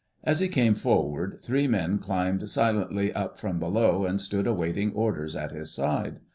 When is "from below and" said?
3.37-4.19